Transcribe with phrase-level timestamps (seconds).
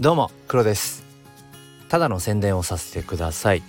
[0.00, 1.04] どうも黒です。
[1.90, 3.62] ただの宣伝をさせてください、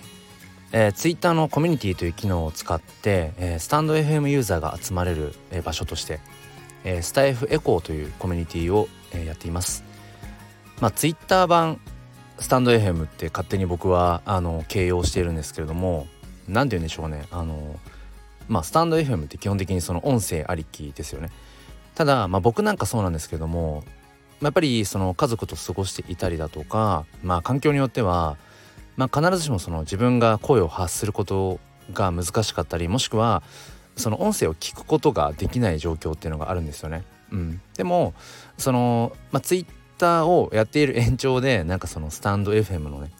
[0.72, 6.20] えー、Twitter のコミュニティという機能を使って、えー、スタンド FM ユーザーが集まれる、えー、場所として、
[6.84, 9.84] えー、スタイフエコーというコミュニティを、えー、やっています。
[10.80, 11.78] まあ Twitter 版
[12.38, 16.06] スタンド FM って勝手に僕はあの形容しているんですけれども
[16.48, 17.26] 何て言うんでしょうね。
[17.30, 17.78] あの
[18.48, 21.28] まあスタンド FM って基本的にその音声ありきですよね。
[21.94, 23.84] ただまあ僕なんかそうなんですけども
[24.42, 28.36] やっぱりその家族と過ごしていたりだとかまあ環境によっては、
[28.96, 31.60] まあ、必ずしもその自分が声を発すること
[31.92, 33.42] が難しかったりもしくは
[33.96, 37.04] その音声を聞くことができない状況っていうのがあるんですよね。
[37.30, 38.14] うん、でも
[38.58, 39.66] その、まあ、ツイッ
[39.98, 43.10] ターをやっている延長でなんかそのスタンド FM のね、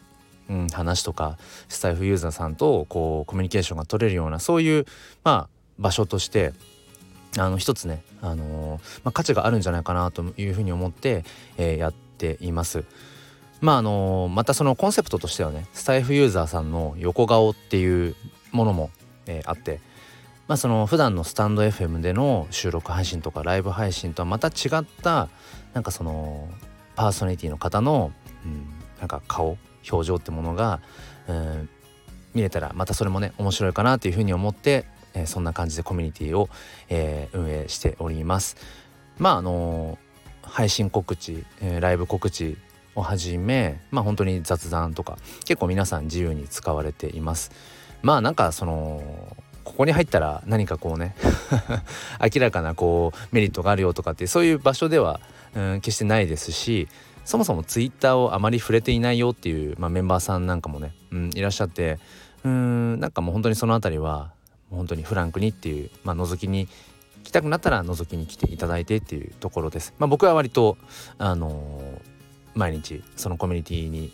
[0.51, 4.87] うん、話とかスタイフユーザーさんとこうコミュニケーションが取れるようなそういう
[5.25, 5.49] まあ
[5.79, 6.53] 場所として
[7.39, 11.25] あの一つね、あのー、まあ、価値があるんじゃないかなというふうに思って、
[11.57, 12.85] えー、やっています。
[13.61, 18.17] まああのー、またそのコンセプトとしてはねスタイフユーザーさんの横顔っていう
[18.51, 18.91] ものも、
[19.27, 19.81] えー、あって、
[20.49, 25.29] まあ、その普段のスタンド FM での収録配信とかライブ配信とはまた違った
[25.73, 26.49] なんかその
[26.97, 28.13] パーソナリティの方の、
[28.45, 28.67] うん、
[28.99, 29.57] なんか顔
[29.91, 30.81] 表情ってものが、
[31.29, 31.69] うん、
[32.35, 34.85] 見れたらまたそれもね面白いかなというふうに思って
[35.15, 36.49] えー、そんな感じでコミュニティを、
[36.89, 38.57] えー、運営しております。
[39.19, 42.57] まああのー、配信告知、えー、ライブ告知
[42.95, 47.51] をはじめまあ本当に雑談とか結構皆さん自由に使われています。
[48.03, 51.15] まあなんかそのここに入ったら何かこうね
[52.21, 55.21] 明らかなこうメリットがあるよとかってそういう場所では、
[55.55, 56.89] うん、決してないですし
[57.25, 61.99] そもそもツイッターをあまり触れていないよっていう、まあ、メンバーさんなんかもね、うん、いらっしゃって
[62.45, 64.33] うんなんかもう本当にその辺りは
[64.73, 66.69] 本当にフランクにっていう、まあ、覗きに
[67.25, 69.95] 来たくなったら覗きに来ていただいてっていうところです。
[69.99, 70.77] まあ、僕は割と
[71.19, 72.01] あのー、
[72.55, 74.13] 毎日そのコミュニティに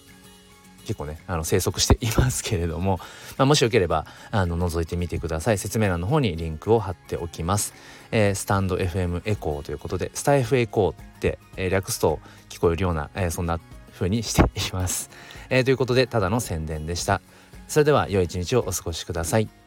[0.88, 2.98] 結構ねあの生息していますけれども、
[3.36, 5.58] まあ、もしよければあの覗いてみてください。
[5.58, 7.74] 説明欄の方にリンクを貼っておきます、
[8.10, 13.60] えー、スタンド FM エコーということでスタイフエコーって、えー、略すと聞こえるような、えー、そんな
[13.92, 15.10] 風にしています、
[15.50, 17.20] え、ということでただの宣伝でした。
[17.66, 19.57] それでは良い一日をお過ごしください。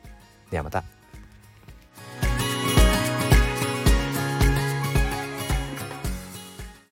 [0.51, 1.00] ではまた。